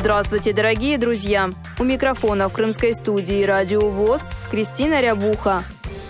Здравствуйте, 0.00 0.54
дорогие 0.54 0.96
друзья! 0.96 1.50
У 1.78 1.84
микрофона 1.84 2.48
в 2.48 2.54
крымской 2.54 2.94
студии 2.94 3.44
«Радио 3.44 3.86
ВОЗ» 3.90 4.22
Кристина 4.50 5.02
Рябуха. 5.02 5.62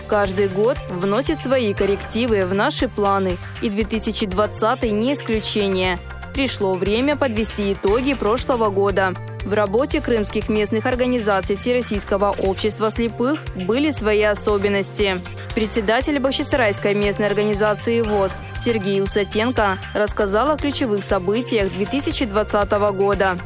Каждый 0.07 0.47
год 0.47 0.79
вносит 0.89 1.41
свои 1.41 1.75
коррективы 1.75 2.47
в 2.47 2.55
наши 2.55 2.89
планы, 2.89 3.37
и 3.63 3.69
2020 3.69 4.93
не 4.93 5.15
исключение. 5.15 5.99
Пришло 6.33 6.75
время 6.75 7.16
подвести 7.16 7.73
итоги 7.73 8.15
прошлого 8.15 8.71
года. 8.71 9.13
В 9.45 9.55
работе 9.55 10.01
крымских 10.01 10.49
местных 10.49 10.87
организаций 10.87 11.57
Всероссийского 11.57 12.30
общества 12.30 12.93
слепых 12.93 13.41
были 13.57 13.91
свои 13.91 14.23
особенности. 14.23 15.21
Председатель 15.57 16.21
Бахчисарайской 16.21 16.95
местной 16.95 17.27
организации 17.27 18.02
ВОЗ 18.02 18.35
Сергей 18.57 19.02
Усатенко 19.02 19.79
рассказал 19.95 20.52
о 20.52 20.57
ключевых 20.57 21.02
событиях 21.02 21.73
2020 21.73 22.71
года 22.93 23.37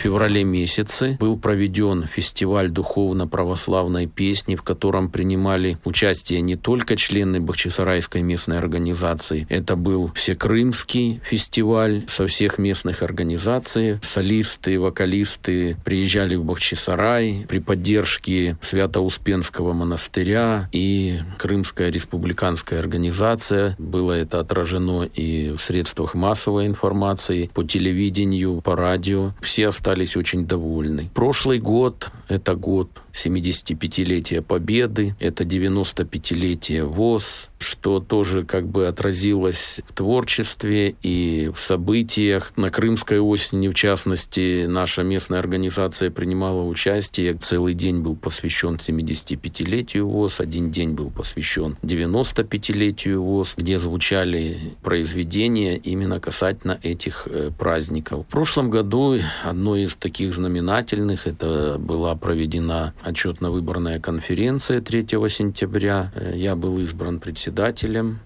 феврале 0.00 0.44
месяце 0.44 1.16
был 1.20 1.38
проведен 1.38 2.06
фестиваль 2.06 2.70
духовно-православной 2.70 4.06
песни, 4.06 4.56
в 4.56 4.62
котором 4.62 5.10
принимали 5.10 5.78
участие 5.84 6.40
не 6.40 6.56
только 6.56 6.96
члены 6.96 7.40
Бахчисарайской 7.40 8.22
местной 8.22 8.58
организации. 8.58 9.46
Это 9.50 9.76
был 9.76 10.10
всекрымский 10.14 11.20
фестиваль 11.22 12.04
со 12.06 12.26
всех 12.26 12.58
местных 12.58 13.02
организаций. 13.02 13.98
Солисты, 14.02 14.80
вокалисты 14.80 15.76
приезжали 15.84 16.34
в 16.34 16.44
Бахчисарай 16.44 17.44
при 17.48 17.58
поддержке 17.58 18.56
Свято-Успенского 18.62 19.74
монастыря 19.74 20.68
и 20.72 21.20
Крымская 21.38 21.90
республиканская 21.90 22.78
организация. 22.78 23.76
Было 23.78 24.12
это 24.12 24.40
отражено 24.40 25.02
и 25.02 25.50
в 25.50 25.58
средствах 25.58 26.14
массовой 26.14 26.66
информации, 26.66 27.50
по 27.52 27.64
телевидению, 27.64 28.62
по 28.62 28.76
радио. 28.76 29.32
Все 29.42 29.68
остальные 29.68 29.89
остались 29.90 30.16
очень 30.16 30.46
довольны. 30.46 31.10
Прошлый 31.14 31.58
год– 31.58 32.10
это 32.28 32.54
год 32.54 32.88
75-летия 33.12 34.40
Победы, 34.40 35.16
это 35.18 35.42
95-летие 35.42 36.84
ВОЗ, 36.84 37.49
что 37.62 38.00
тоже 38.00 38.44
как 38.44 38.66
бы 38.66 38.86
отразилось 38.86 39.80
в 39.88 39.92
творчестве 39.92 40.94
и 41.02 41.50
в 41.54 41.58
событиях. 41.58 42.52
На 42.56 42.70
Крымской 42.70 43.20
осени, 43.20 43.68
в 43.68 43.74
частности, 43.74 44.66
наша 44.66 45.02
местная 45.02 45.38
организация 45.38 46.10
принимала 46.10 46.62
участие. 46.64 47.34
Целый 47.34 47.74
день 47.74 48.00
был 48.00 48.16
посвящен 48.16 48.76
75-летию 48.76 50.08
ВОЗ, 50.08 50.40
один 50.40 50.70
день 50.70 50.92
был 50.92 51.10
посвящен 51.10 51.76
95-летию 51.82 53.22
ВОЗ, 53.22 53.54
где 53.56 53.78
звучали 53.78 54.58
произведения 54.82 55.76
именно 55.76 56.20
касательно 56.20 56.78
этих 56.82 57.28
э, 57.30 57.50
праздников. 57.56 58.24
В 58.26 58.30
прошлом 58.30 58.70
году 58.70 59.18
одной 59.44 59.82
из 59.82 59.96
таких 59.96 60.32
знаменательных 60.34 61.26
это 61.26 61.76
была 61.78 62.14
проведена 62.16 62.94
отчетно-выборная 63.02 64.00
конференция 64.00 64.80
3 64.80 65.06
сентября. 65.28 66.10
Э, 66.14 66.32
я 66.34 66.56
был 66.56 66.78
избран 66.78 67.20
председателем. 67.20 67.49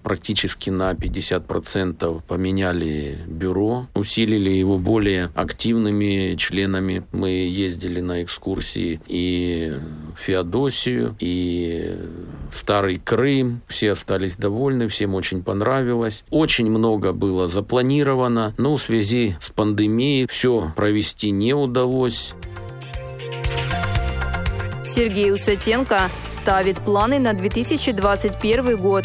Практически 0.03 0.69
на 0.69 0.91
50% 0.93 2.21
поменяли 2.27 3.17
бюро, 3.27 3.87
усилили 3.93 4.49
его 4.49 4.77
более 4.77 5.31
активными 5.35 6.35
членами. 6.35 7.03
Мы 7.11 7.29
ездили 7.29 7.99
на 7.99 8.23
экскурсии 8.23 9.01
и 9.07 9.73
в 10.15 10.19
Феодосию, 10.19 11.15
и 11.19 11.97
в 12.51 12.55
Старый 12.55 12.99
Крым. 13.03 13.61
Все 13.67 13.91
остались 13.91 14.35
довольны, 14.35 14.87
всем 14.87 15.15
очень 15.15 15.43
понравилось. 15.43 16.23
Очень 16.29 16.69
много 16.69 17.13
было 17.13 17.47
запланировано, 17.47 18.53
но 18.57 18.75
в 18.75 18.81
связи 18.81 19.35
с 19.39 19.49
пандемией 19.49 20.27
все 20.27 20.71
провести 20.75 21.31
не 21.31 21.53
удалось. 21.53 22.33
Сергей 24.95 25.33
Усатенко 25.33 26.09
ставит 26.29 26.79
планы 26.79 27.19
на 27.19 27.33
2021 27.33 28.77
год. 28.77 29.03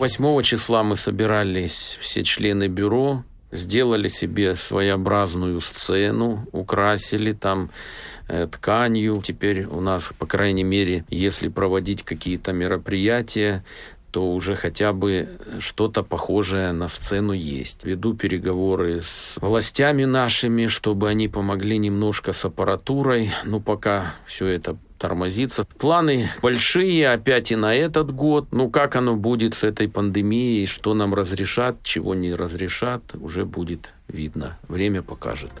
8 0.00 0.42
числа 0.42 0.82
мы 0.82 0.96
собирались 0.96 1.98
все 2.00 2.22
члены 2.22 2.68
бюро, 2.68 3.22
сделали 3.52 4.08
себе 4.08 4.56
своеобразную 4.56 5.60
сцену, 5.60 6.48
украсили 6.52 7.34
там 7.34 7.70
э, 8.26 8.48
тканью. 8.50 9.20
Теперь 9.22 9.64
у 9.64 9.82
нас, 9.82 10.10
по 10.18 10.24
крайней 10.24 10.64
мере, 10.64 11.04
если 11.10 11.48
проводить 11.48 12.02
какие-то 12.02 12.54
мероприятия, 12.54 13.62
то 14.10 14.32
уже 14.32 14.54
хотя 14.54 14.92
бы 14.92 15.28
что-то 15.58 16.02
похожее 16.02 16.72
на 16.72 16.88
сцену 16.88 17.32
есть. 17.32 17.84
Веду 17.84 18.14
переговоры 18.14 19.02
с 19.02 19.36
властями 19.40 20.04
нашими, 20.04 20.66
чтобы 20.66 21.08
они 21.08 21.28
помогли 21.28 21.78
немножко 21.78 22.32
с 22.32 22.44
аппаратурой. 22.44 23.30
Ну, 23.44 23.60
пока 23.60 24.14
все 24.26 24.46
это 24.46 24.76
тормозится. 24.98 25.66
Планы 25.78 26.30
большие 26.42 27.10
опять 27.10 27.50
и 27.50 27.56
на 27.56 27.74
этот 27.74 28.12
год. 28.12 28.48
Ну, 28.52 28.70
как 28.70 28.96
оно 28.96 29.16
будет 29.16 29.54
с 29.54 29.64
этой 29.64 29.88
пандемией, 29.88 30.66
что 30.66 30.94
нам 30.94 31.14
разрешат, 31.14 31.82
чего 31.82 32.14
не 32.14 32.34
разрешат, 32.34 33.02
уже 33.14 33.44
будет 33.44 33.90
видно. 34.08 34.58
Время 34.68 35.02
покажет. 35.02 35.52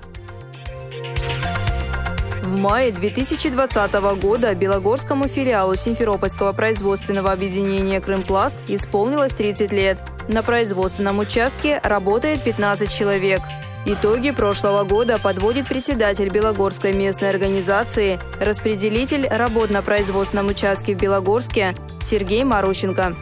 В 2.50 2.58
мае 2.58 2.90
2020 2.90 3.92
года 4.20 4.52
Белогорскому 4.56 5.28
филиалу 5.28 5.76
Симферопольского 5.76 6.50
производственного 6.50 7.30
объединения 7.30 8.00
«Крымпласт» 8.00 8.56
исполнилось 8.66 9.32
30 9.34 9.70
лет. 9.70 10.02
На 10.26 10.42
производственном 10.42 11.20
участке 11.20 11.78
работает 11.84 12.42
15 12.42 12.92
человек. 12.92 13.38
Итоги 13.86 14.32
прошлого 14.32 14.82
года 14.82 15.20
подводит 15.20 15.68
председатель 15.68 16.28
Белогорской 16.28 16.92
местной 16.92 17.30
организации, 17.30 18.18
распределитель 18.40 19.28
работ 19.28 19.70
на 19.70 19.80
производственном 19.80 20.48
участке 20.48 20.96
в 20.96 20.98
Белогорске 20.98 21.76
Сергей 22.02 22.42
Марущенко. 22.42 23.14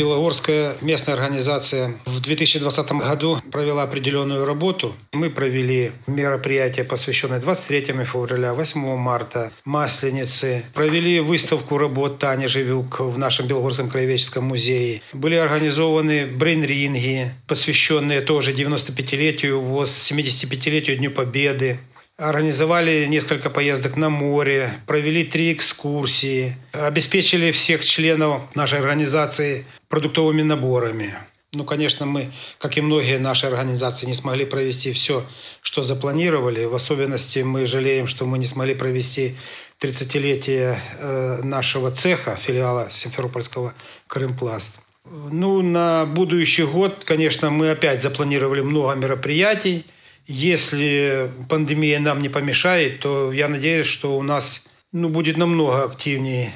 Белогорская 0.00 0.78
местная 0.80 1.14
организация 1.14 2.00
в 2.06 2.20
2020 2.20 2.92
году 2.92 3.42
провела 3.52 3.82
определенную 3.82 4.46
работу. 4.46 4.96
Мы 5.12 5.28
провели 5.28 5.92
мероприятия, 6.06 6.84
посвященные 6.84 7.38
23 7.38 7.82
февраля, 8.06 8.54
8 8.54 8.96
марта, 8.96 9.52
Масленицы. 9.66 10.64
Провели 10.72 11.20
выставку 11.20 11.76
работ 11.76 12.18
Тани 12.18 12.46
Живюк 12.46 13.00
в 13.00 13.18
нашем 13.18 13.46
Белогорском 13.46 13.90
краеведческом 13.90 14.44
музее. 14.44 15.02
Были 15.12 15.34
организованы 15.34 16.24
брейн-ринги, 16.24 17.32
посвященные 17.46 18.22
тоже 18.22 18.54
95-летию 18.54 19.60
ВОЗ, 19.60 19.90
75-летию 20.10 20.96
Дню 20.96 21.10
Победы 21.10 21.78
организовали 22.20 23.06
несколько 23.06 23.48
поездок 23.48 23.96
на 23.96 24.10
море, 24.10 24.74
провели 24.86 25.24
три 25.24 25.54
экскурсии, 25.54 26.54
обеспечили 26.72 27.50
всех 27.50 27.82
членов 27.82 28.54
нашей 28.54 28.78
организации 28.78 29.64
продуктовыми 29.88 30.42
наборами. 30.42 31.18
Ну, 31.52 31.64
конечно, 31.64 32.06
мы, 32.06 32.32
как 32.58 32.76
и 32.76 32.80
многие 32.80 33.18
наши 33.18 33.46
организации, 33.46 34.06
не 34.06 34.14
смогли 34.14 34.44
провести 34.44 34.92
все, 34.92 35.26
что 35.62 35.82
запланировали. 35.82 36.64
В 36.64 36.74
особенности 36.74 37.40
мы 37.40 37.66
жалеем, 37.66 38.06
что 38.06 38.26
мы 38.26 38.38
не 38.38 38.46
смогли 38.46 38.74
провести 38.74 39.36
30-летие 39.80 40.78
э, 40.98 41.42
нашего 41.42 41.90
цеха, 41.90 42.36
филиала 42.36 42.88
Симферопольского 42.92 43.74
«Крымпласт». 44.06 44.78
Ну, 45.04 45.62
на 45.62 46.04
будущий 46.04 46.64
год, 46.64 47.02
конечно, 47.04 47.50
мы 47.50 47.70
опять 47.70 48.02
запланировали 48.02 48.60
много 48.60 48.94
мероприятий. 48.94 49.86
Если 50.32 51.28
пандемия 51.48 51.98
нам 51.98 52.22
не 52.22 52.28
помешает, 52.28 53.00
то 53.00 53.32
я 53.32 53.48
надеюсь, 53.48 53.88
что 53.88 54.16
у 54.16 54.22
нас 54.22 54.62
ну, 54.92 55.08
будет 55.08 55.36
намного 55.36 55.82
активнее 55.82 56.52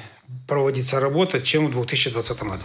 проводиться 0.47 1.01
работа, 1.01 1.41
чем 1.41 1.67
в 1.67 1.71
2020 1.71 2.43
году. 2.43 2.63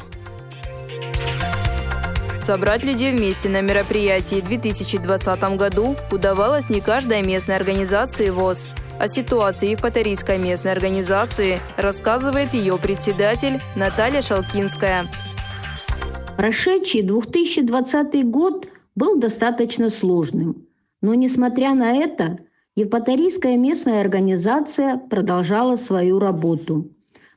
Собрать 2.47 2.85
людей 2.85 3.11
вместе 3.11 3.49
на 3.49 3.61
мероприятии 3.61 4.37
в 4.37 4.45
2020 4.45 5.57
году 5.57 5.97
удавалось 6.13 6.71
не 6.71 6.81
каждой 6.81 7.23
местной 7.23 7.57
организации 7.57 8.31
ВОЗ. 8.31 8.69
О 9.01 9.09
ситуации 9.09 9.75
в 9.75 9.83
Патарийской 9.83 10.39
местной 10.39 10.71
организации 10.71 11.59
рассказывает 11.77 12.55
ее 12.55 12.79
председатель 12.79 13.61
Наталья 13.75 14.23
Шалкинская. 14.23 15.09
Прошедший 16.37 17.03
2020 17.03 18.31
год 18.31 18.69
был 18.95 19.19
достаточно 19.19 19.91
сложным, 19.91 20.70
но 21.01 21.15
несмотря 21.15 21.75
на 21.75 21.93
это, 21.93 22.39
Евпаторийская 22.77 23.57
местная 23.57 24.01
организация 24.01 24.97
продолжала 24.97 25.77
свою 25.77 26.19
работу. 26.19 26.91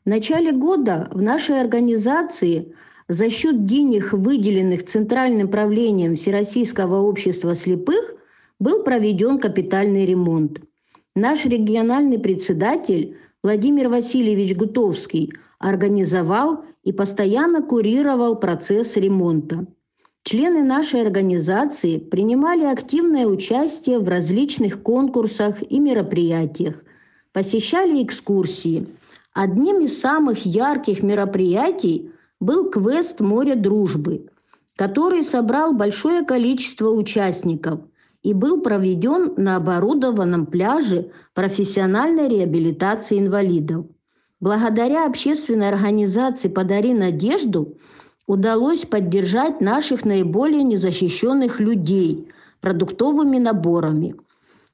В 0.06 0.10
начале 0.10 0.52
года 0.52 1.10
в 1.12 1.22
нашей 1.22 1.60
организации 1.60 2.74
за 3.08 3.30
счет 3.30 3.66
денег, 3.66 4.14
выделенных 4.14 4.86
Центральным 4.86 5.50
правлением 5.50 6.16
Всероссийского 6.16 7.02
общества 7.02 7.56
слепых, 7.56 8.16
был 8.60 8.84
проведен 8.84 9.40
капитальный 9.40 10.06
ремонт. 10.06 10.62
Наш 11.16 11.46
региональный 11.46 12.20
председатель 12.20 13.18
Владимир 13.44 13.90
Васильевич 13.90 14.56
Гутовский 14.56 15.34
организовал 15.60 16.64
и 16.84 16.94
постоянно 16.94 17.62
курировал 17.62 18.38
процесс 18.38 18.96
ремонта. 18.98 19.68
Члены 20.24 20.64
нашей 20.64 21.02
организации 21.02 21.98
принимали 21.98 22.64
активное 22.64 23.28
участие 23.28 24.00
в 24.00 24.08
различных 24.08 24.82
конкурсах 24.82 25.62
и 25.62 25.80
мероприятиях, 25.82 26.82
посещали 27.34 28.02
экскурсии. 28.02 28.88
Одним 29.34 29.82
из 29.82 30.00
самых 30.00 30.46
ярких 30.46 31.04
мероприятий 31.04 32.12
был 32.40 32.70
квест 32.70 33.20
«Море 33.20 33.56
дружбы», 33.56 34.28
который 34.78 35.24
собрал 35.24 35.74
большое 35.74 36.24
количество 36.24 36.90
участников 36.90 37.82
и 38.22 38.34
был 38.34 38.62
проведен 38.62 39.34
на 39.36 39.58
оборудованном 39.58 40.46
пляже 40.46 41.12
профессиональной 41.34 42.30
реабилитации 42.30 43.20
инвалидов. 43.20 43.88
Благодаря 44.40 45.06
общественной 45.06 45.68
организации 45.68 46.48
«Подари 46.48 46.94
надежду» 46.94 47.76
удалось 48.28 48.86
поддержать 48.86 49.62
наших 49.62 50.06
наиболее 50.06 50.64
незащищенных 50.64 51.60
людей 51.60 52.28
продуктовыми 52.62 53.38
наборами. 53.38 54.16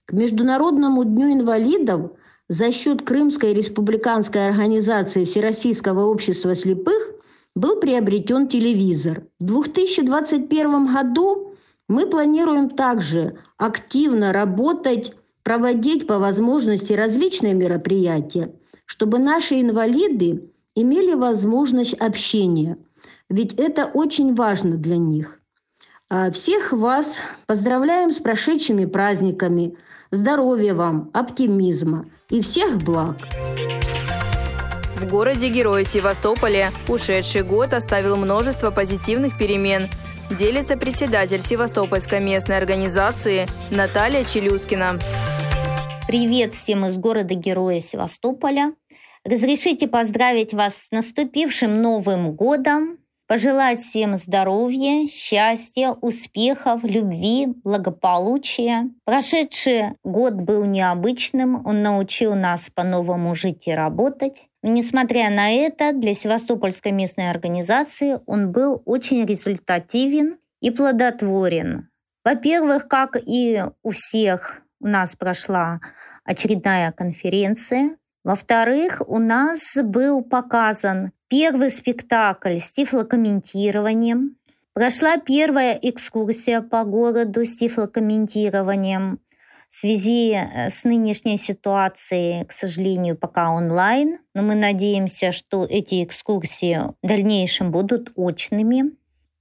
К 0.05 0.13
Международному 0.13 1.03
дню 1.03 1.33
инвалидов 1.33 2.11
за 2.47 2.71
счет 2.71 3.03
Крымской 3.03 3.53
республиканской 3.53 4.47
организации 4.47 5.25
Всероссийского 5.25 6.05
общества 6.05 6.55
слепых 6.55 7.11
был 7.55 7.79
приобретен 7.79 8.47
телевизор. 8.47 9.23
В 9.39 9.45
2021 9.45 10.85
году 10.85 11.55
мы 11.87 12.05
планируем 12.07 12.69
также 12.69 13.37
активно 13.57 14.31
работать, 14.31 15.13
проводить 15.43 16.05
по 16.05 16.19
возможности 16.19 16.93
различные 16.93 17.53
мероприятия, 17.53 18.53
чтобы 18.85 19.17
наши 19.17 19.61
инвалиды 19.61 20.51
имели 20.75 21.13
возможность 21.13 21.95
общения, 21.95 22.77
ведь 23.29 23.53
это 23.53 23.85
очень 23.85 24.33
важно 24.33 24.77
для 24.77 24.97
них. 24.97 25.39
А 26.09 26.31
всех 26.31 26.73
вас 26.73 27.19
поздравляем 27.45 28.11
с 28.11 28.17
прошедшими 28.17 28.85
праздниками, 28.85 29.75
здоровья 30.11 30.73
вам, 30.73 31.11
оптимизма 31.13 32.05
и 32.29 32.41
всех 32.41 32.77
благ! 32.83 33.15
В 34.99 35.07
городе-герое 35.07 35.85
Севастополе 35.85 36.71
ушедший 36.87 37.43
год 37.43 37.73
оставил 37.73 38.17
множество 38.17 38.69
позитивных 38.69 39.37
перемен. 39.37 39.87
Делится 40.37 40.75
председатель 40.75 41.41
Севастопольской 41.41 42.21
местной 42.21 42.57
организации 42.57 43.47
Наталья 43.71 44.23
Челюскина. 44.25 44.99
Привет 46.07 46.53
всем 46.53 46.85
из 46.85 46.97
города-героя 46.97 47.79
Севастополя. 47.79 48.73
Разрешите 49.25 49.87
поздравить 49.87 50.53
вас 50.53 50.75
с 50.75 50.91
наступившим 50.91 51.81
Новым 51.81 52.33
годом, 52.33 52.99
пожелать 53.27 53.79
всем 53.79 54.17
здоровья, 54.17 55.07
счастья, 55.07 55.91
успехов, 56.01 56.83
любви, 56.83 57.47
благополучия. 57.63 58.89
Прошедший 59.05 59.93
год 60.03 60.33
был 60.33 60.65
необычным, 60.65 61.63
он 61.65 61.83
научил 61.83 62.33
нас 62.33 62.69
по-новому 62.73 63.35
жить 63.35 63.67
и 63.67 63.71
работать. 63.71 64.47
Несмотря 64.63 65.29
на 65.29 65.51
это, 65.51 65.93
для 65.93 66.15
Севастопольской 66.15 66.91
местной 66.91 67.29
организации 67.29 68.19
он 68.25 68.51
был 68.51 68.81
очень 68.85 69.25
результативен 69.25 70.37
и 70.59 70.71
плодотворен. 70.71 71.89
Во-первых, 72.25 72.87
как 72.87 73.15
и 73.15 73.63
у 73.83 73.91
всех, 73.91 74.61
у 74.81 74.87
нас 74.87 75.15
прошла 75.15 75.79
очередная 76.25 76.91
конференция. 76.91 77.95
Во-вторых, 78.23 79.01
у 79.07 79.17
нас 79.17 79.61
был 79.81 80.21
показан 80.23 81.11
первый 81.29 81.71
спектакль 81.71 82.57
с 82.57 82.71
тифлокомментированием. 82.71 84.35
Прошла 84.73 85.17
первая 85.17 85.79
экскурсия 85.81 86.61
по 86.61 86.83
городу 86.83 87.45
с 87.45 87.55
тифлокомментированием 87.57 89.19
в 89.69 89.73
связи 89.73 90.33
э, 90.33 90.69
с 90.69 90.83
нынешней 90.83 91.37
ситуацией, 91.37 92.45
к 92.45 92.51
сожалению, 92.51 93.15
пока 93.15 93.51
онлайн, 93.51 94.19
но 94.33 94.41
мы 94.41 94.55
надеемся, 94.55 95.31
что 95.31 95.65
эти 95.65 96.03
экскурсии 96.03 96.79
в 97.01 97.07
дальнейшем 97.07 97.71
будут 97.71 98.11
очными. 98.15 98.91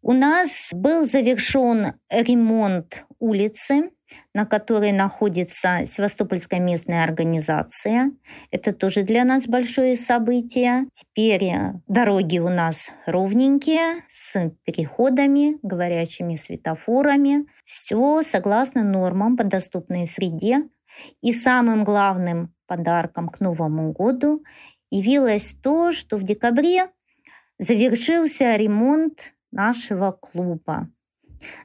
У 0.02 0.12
нас 0.12 0.50
был 0.72 1.06
завершен 1.06 1.94
ремонт 2.10 3.04
улицы, 3.18 3.90
на 4.34 4.46
которой 4.46 4.92
находится 4.92 5.84
Севастопольская 5.84 6.60
местная 6.60 7.04
организация. 7.04 8.12
Это 8.50 8.72
тоже 8.72 9.02
для 9.02 9.24
нас 9.24 9.46
большое 9.46 9.96
событие. 9.96 10.86
Теперь 10.92 11.44
э, 11.44 11.74
дороги 11.86 12.38
у 12.38 12.48
нас 12.48 12.90
ровненькие, 13.06 14.04
с 14.10 14.50
переходами, 14.64 15.58
говорящими 15.62 16.36
светофорами. 16.36 17.46
Все 17.64 18.22
согласно 18.22 18.82
нормам 18.82 19.36
по 19.36 19.44
доступной 19.44 20.06
среде. 20.06 20.68
И 21.22 21.32
самым 21.32 21.84
главным 21.84 22.52
подарком 22.66 23.28
к 23.28 23.40
Новому 23.40 23.92
году 23.92 24.42
явилось 24.90 25.54
то, 25.62 25.92
что 25.92 26.16
в 26.16 26.22
декабре 26.22 26.88
завершился 27.58 28.56
ремонт 28.56 29.32
нашего 29.50 30.12
клуба. 30.12 30.88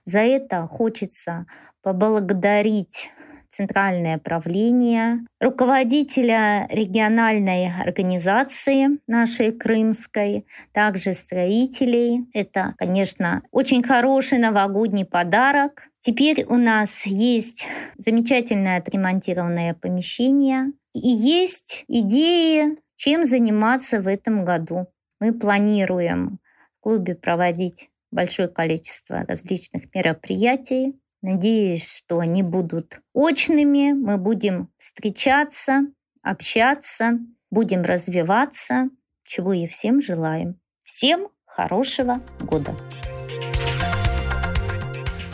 За 0.05 0.19
это 0.19 0.67
хочется 0.67 1.45
поблагодарить 1.81 3.09
Центральное 3.55 4.17
правление, 4.17 5.19
руководителя 5.39 6.67
региональной 6.71 7.71
организации 7.71 8.97
нашей 9.05 9.51
крымской, 9.51 10.47
также 10.71 11.13
строителей. 11.13 12.25
Это, 12.33 12.73
конечно, 12.79 13.43
очень 13.51 13.83
хороший 13.83 14.39
новогодний 14.39 15.05
подарок. 15.05 15.83
Теперь 16.01 16.45
у 16.45 16.55
нас 16.55 17.05
есть 17.05 17.67
замечательное 17.95 18.79
отремонтированное 18.79 19.75
помещение 19.75 20.71
и 20.95 21.07
есть 21.07 21.85
идеи, 21.87 22.79
чем 22.95 23.23
заниматься 23.27 24.01
в 24.01 24.07
этом 24.07 24.45
году. 24.45 24.87
Мы 25.19 25.31
планируем 25.31 26.39
в 26.79 26.83
клубе 26.83 27.13
проводить 27.13 27.89
большое 28.13 28.47
количество 28.47 29.25
различных 29.27 29.93
мероприятий. 29.93 30.99
Надеюсь, 31.21 31.89
что 31.89 32.19
они 32.19 32.43
будут 32.43 32.99
очными. 33.13 33.93
Мы 33.93 34.17
будем 34.17 34.69
встречаться, 34.77 35.81
общаться, 36.21 37.19
будем 37.49 37.81
развиваться, 37.81 38.89
чего 39.23 39.53
и 39.53 39.67
всем 39.67 40.01
желаем. 40.01 40.59
Всем 40.83 41.29
хорошего 41.45 42.21
года! 42.41 42.73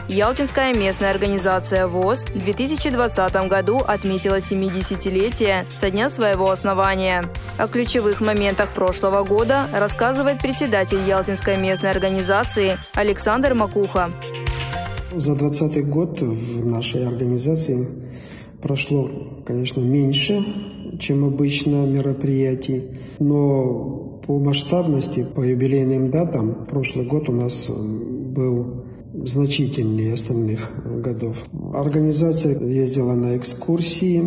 Ялтинская 0.09 0.73
местная 0.73 1.11
организация 1.11 1.85
ВОЗ 1.85 2.25
в 2.25 2.43
2020 2.43 3.47
году 3.47 3.77
отметила 3.77 4.39
70-летие 4.39 5.65
со 5.69 5.91
дня 5.91 6.09
своего 6.09 6.49
основания. 6.49 7.25
О 7.59 7.67
ключевых 7.67 8.19
моментах 8.19 8.73
прошлого 8.73 9.23
года 9.23 9.67
рассказывает 9.71 10.39
председатель 10.41 10.97
Ялтинской 11.07 11.57
местной 11.57 11.91
организации 11.91 12.79
Александр 12.95 13.53
Макуха. 13.53 14.09
За 15.15 15.35
2020 15.35 15.87
год 15.87 16.19
в 16.21 16.65
нашей 16.65 17.05
организации 17.05 17.87
прошло, 18.63 19.11
конечно, 19.45 19.79
меньше, 19.79 20.43
чем 20.99 21.23
обычно 21.23 21.85
мероприятий, 21.85 22.97
но 23.19 24.19
по 24.25 24.39
масштабности, 24.39 25.23
по 25.35 25.41
юбилейным 25.41 26.09
датам, 26.09 26.65
прошлый 26.65 27.05
год 27.05 27.29
у 27.29 27.31
нас 27.31 27.67
был 27.69 28.88
значительнее 29.13 30.13
остальных 30.13 30.71
годов. 31.01 31.37
Организация 31.73 32.59
ездила 32.59 33.13
на 33.13 33.37
экскурсии, 33.37 34.21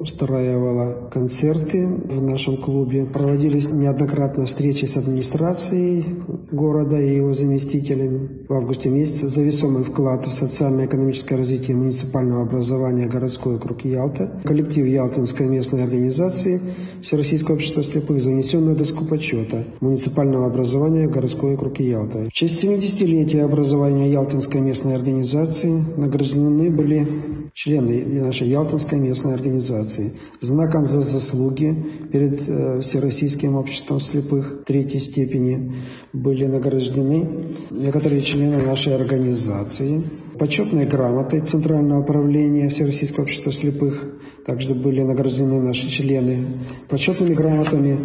устраивала 0.00 1.08
концерты 1.10 1.86
в 1.86 2.22
нашем 2.22 2.56
клубе. 2.56 3.04
Проводились 3.06 3.70
неоднократно 3.70 4.46
встречи 4.46 4.86
с 4.86 4.96
администрацией 4.96 6.04
города 6.50 7.00
и 7.00 7.16
его 7.16 7.34
заместителями. 7.34 8.28
В 8.48 8.54
августе 8.54 8.88
месяце 8.88 9.28
за 9.28 9.42
весомый 9.42 9.84
вклад 9.84 10.26
в 10.26 10.32
социально-экономическое 10.32 11.36
развитие 11.36 11.76
муниципального 11.76 12.42
образования 12.42 13.06
городской 13.06 13.56
округ 13.56 13.84
Ялта 13.84 14.40
коллектив 14.44 14.86
Ялтинской 14.86 15.46
местной 15.46 15.84
организации 15.84 16.60
Всероссийского 17.02 17.56
общества 17.56 17.82
слепых 17.82 18.20
занесен 18.20 18.64
на 18.64 18.74
доску 18.74 19.04
почета 19.04 19.64
муниципального 19.80 20.46
образования 20.46 21.06
городской 21.08 21.54
округ 21.54 21.80
Ялта. 21.80 22.26
В 22.28 22.32
честь 22.32 22.64
70-летия 22.64 23.44
образования 23.44 24.10
Ялтинской 24.10 24.60
местной 24.60 24.94
организации 24.94 25.84
награждены 25.96 26.70
были 26.70 27.06
члены 27.54 28.04
нашей 28.22 28.48
Ялтинской 28.48 28.98
местной 28.98 29.34
организации 29.34 30.12
знаком 30.40 30.86
за 30.86 31.02
заслуги 31.02 31.76
перед 32.12 32.48
э, 32.48 32.80
Всероссийским 32.80 33.56
обществом 33.56 34.00
слепых 34.00 34.64
третьей 34.64 35.00
степени 35.00 35.74
были 36.12 36.37
награждены 36.44 37.56
некоторые 37.70 38.22
члены 38.22 38.62
нашей 38.62 38.94
организации. 38.94 40.02
Почетной 40.38 40.86
грамотой 40.86 41.40
Центрального 41.40 42.00
управления 42.00 42.68
Всероссийского 42.68 43.24
общества 43.24 43.52
слепых 43.52 44.06
также 44.46 44.74
были 44.74 45.02
награждены 45.02 45.60
наши 45.60 45.88
члены 45.88 46.44
почетными 46.88 47.34
грамотами 47.34 47.98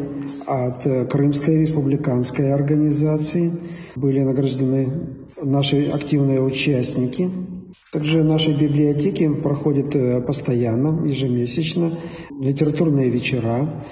от 0.47 1.09
Крымской 1.09 1.61
республиканской 1.61 2.53
организации. 2.53 3.51
Были 3.95 4.21
награждены 4.21 4.89
наши 5.41 5.87
активные 5.89 6.41
участники 6.41 7.29
также 7.93 8.23
в 8.23 8.25
нашей 8.25 8.55
библиотеке 8.55 9.29
проходят 9.29 9.95
э, 9.95 10.19
постоянно, 10.19 11.05
ежемесячно 11.05 11.99
литературные 12.41 13.07
вечера. 13.09 13.85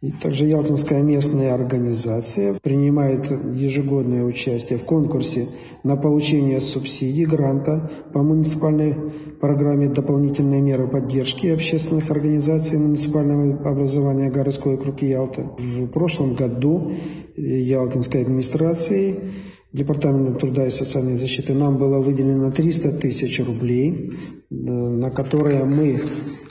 И 0.00 0.10
также 0.10 0.44
Ялтинская 0.44 1.00
местная 1.00 1.54
организация 1.54 2.54
принимает 2.62 3.30
ежегодное 3.30 4.22
участие 4.24 4.78
в 4.78 4.84
конкурсе 4.84 5.48
на 5.82 5.96
получение 5.96 6.60
субсидий 6.60 7.24
гранта 7.24 7.90
по 8.12 8.22
муниципальной 8.22 8.94
программе 9.40 9.88
«Дополнительные 9.88 10.60
меры 10.60 10.88
поддержки 10.88 11.46
общественных 11.46 12.10
организаций 12.10 12.78
муниципального 12.78 13.68
образования 13.68 14.30
городской 14.30 14.74
округи 14.74 15.06
Ялта». 15.06 15.50
В 15.58 15.86
прошлом 15.86 16.34
году 16.34 16.92
Ялтинской 17.36 18.22
администрацией 18.22 19.20
Департаментом 19.74 20.38
труда 20.38 20.68
и 20.68 20.70
социальной 20.70 21.16
защиты 21.16 21.52
нам 21.52 21.78
было 21.78 21.98
выделено 21.98 22.52
300 22.52 22.92
тысяч 22.92 23.44
рублей, 23.44 24.12
э, 24.48 24.54
на 24.54 25.10
которые 25.10 25.64
мы 25.64 26.00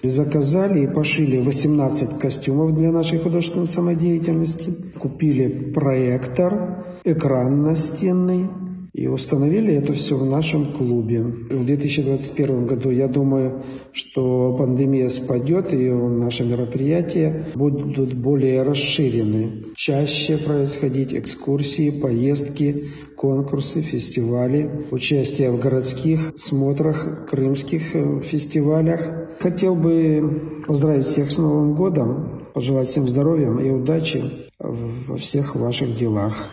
заказали 0.03 0.83
и 0.83 0.87
пошили 0.87 1.39
18 1.39 2.19
костюмов 2.19 2.75
для 2.75 2.91
нашей 2.91 3.19
художественной 3.19 3.67
самодеятельности, 3.67 4.75
купили 4.99 5.71
проектор, 5.71 6.83
экран 7.05 7.61
настенный, 7.61 8.49
и 8.93 9.07
установили 9.07 9.73
это 9.73 9.93
все 9.93 10.15
в 10.15 10.25
нашем 10.25 10.71
клубе. 10.73 11.21
В 11.23 11.65
2021 11.65 12.67
году, 12.67 12.91
я 12.91 13.07
думаю, 13.07 13.63
что 13.91 14.55
пандемия 14.55 15.09
спадет, 15.09 15.73
и 15.73 15.89
наши 15.89 16.43
мероприятия 16.43 17.47
будут 17.55 18.13
более 18.13 18.62
расширены. 18.62 19.63
Чаще 19.75 20.38
происходить 20.38 21.13
экскурсии, 21.13 21.89
поездки, 21.89 22.91
конкурсы, 23.17 23.81
фестивали, 23.81 24.69
участие 24.91 25.50
в 25.50 25.59
городских 25.59 26.33
смотрах, 26.38 27.27
крымских 27.27 27.95
э, 27.95 28.21
фестивалях. 28.21 29.29
Хотел 29.39 29.75
бы 29.75 30.62
поздравить 30.67 31.07
всех 31.07 31.31
с 31.31 31.39
Новым 31.39 31.73
годом, 31.73 32.47
пожелать 32.53 32.89
всем 32.89 33.07
здоровья 33.07 33.51
и 33.57 33.71
удачи 33.71 34.23
во 34.59 35.17
всех 35.17 35.55
ваших 35.55 35.95
делах 35.95 36.51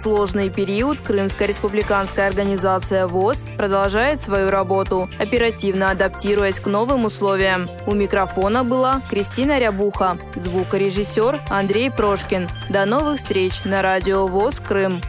сложный 0.00 0.48
период 0.48 0.98
Крымская 0.98 1.46
республиканская 1.46 2.26
организация 2.26 3.06
ВОЗ 3.06 3.44
продолжает 3.58 4.22
свою 4.22 4.50
работу, 4.50 5.08
оперативно 5.18 5.90
адаптируясь 5.90 6.58
к 6.58 6.66
новым 6.66 7.04
условиям. 7.04 7.66
У 7.86 7.94
микрофона 7.94 8.64
была 8.64 9.02
Кристина 9.10 9.58
Рябуха, 9.58 10.16
звукорежиссер 10.34 11.42
Андрей 11.50 11.90
Прошкин. 11.90 12.48
До 12.70 12.86
новых 12.86 13.18
встреч 13.18 13.64
на 13.64 13.82
радио 13.82 14.26
ВОЗ 14.26 14.60
Крым. 14.60 15.00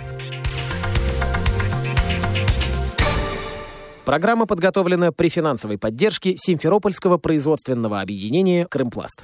Программа 4.03 4.45
подготовлена 4.45 5.13
при 5.13 5.29
финансовой 5.29 5.77
поддержке 5.77 6.35
Симферопольского 6.35 7.17
производственного 7.17 8.01
объединения 8.01 8.65
«Крымпласт». 8.65 9.23